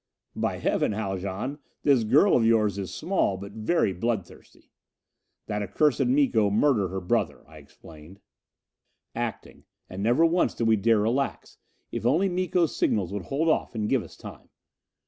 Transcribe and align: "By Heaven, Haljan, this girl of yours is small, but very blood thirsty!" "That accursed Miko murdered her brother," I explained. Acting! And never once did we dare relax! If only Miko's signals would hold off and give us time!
"By 0.35 0.57
Heaven, 0.57 0.93
Haljan, 0.93 1.59
this 1.83 2.03
girl 2.05 2.35
of 2.35 2.43
yours 2.43 2.79
is 2.79 2.91
small, 2.91 3.37
but 3.37 3.51
very 3.51 3.93
blood 3.93 4.25
thirsty!" 4.25 4.71
"That 5.45 5.61
accursed 5.61 6.07
Miko 6.07 6.49
murdered 6.49 6.87
her 6.87 6.99
brother," 7.01 7.45
I 7.47 7.57
explained. 7.59 8.19
Acting! 9.13 9.63
And 9.91 10.01
never 10.01 10.25
once 10.25 10.55
did 10.55 10.67
we 10.67 10.75
dare 10.75 11.01
relax! 11.01 11.59
If 11.91 12.03
only 12.03 12.29
Miko's 12.29 12.75
signals 12.75 13.13
would 13.13 13.25
hold 13.25 13.47
off 13.47 13.75
and 13.75 13.87
give 13.87 14.01
us 14.01 14.17
time! 14.17 14.49